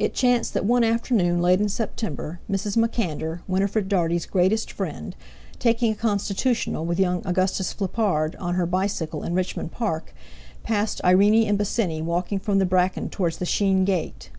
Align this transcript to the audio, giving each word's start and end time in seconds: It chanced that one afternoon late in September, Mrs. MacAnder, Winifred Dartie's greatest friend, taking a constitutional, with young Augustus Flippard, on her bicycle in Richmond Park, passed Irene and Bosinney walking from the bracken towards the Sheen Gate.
It 0.00 0.14
chanced 0.14 0.52
that 0.52 0.64
one 0.64 0.82
afternoon 0.82 1.40
late 1.40 1.60
in 1.60 1.68
September, 1.68 2.40
Mrs. 2.50 2.76
MacAnder, 2.76 3.40
Winifred 3.46 3.88
Dartie's 3.88 4.26
greatest 4.26 4.72
friend, 4.72 5.14
taking 5.60 5.92
a 5.92 5.94
constitutional, 5.94 6.84
with 6.84 6.98
young 6.98 7.22
Augustus 7.24 7.72
Flippard, 7.72 8.34
on 8.40 8.54
her 8.56 8.66
bicycle 8.66 9.22
in 9.22 9.32
Richmond 9.34 9.70
Park, 9.70 10.12
passed 10.64 11.00
Irene 11.04 11.48
and 11.48 11.56
Bosinney 11.56 12.02
walking 12.02 12.40
from 12.40 12.58
the 12.58 12.66
bracken 12.66 13.10
towards 13.10 13.38
the 13.38 13.46
Sheen 13.46 13.84
Gate. 13.84 14.30